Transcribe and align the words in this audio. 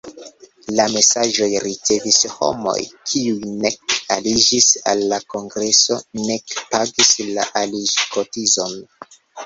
La 0.77 0.85
mesaĝojn 0.93 1.53
ricevis 1.65 2.17
homoj, 2.37 2.75
kiuj 3.11 3.53
nek 3.67 3.97
aliĝis 4.17 4.73
al 4.95 5.07
la 5.15 5.23
kongreso 5.37 6.03
nek 6.27 6.61
pagis 6.75 7.17
la 7.33 7.51
aliĝkotizon. 7.67 8.79